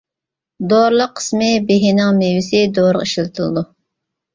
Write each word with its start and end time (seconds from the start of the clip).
دورىلىق 0.71 1.13
قىسمى 1.21 1.51
بېھىنىڭ 1.69 2.21
مېۋىسى 2.25 2.67
دورىغا 2.81 3.09
ئىشلىتىلىدۇ. 3.11 3.69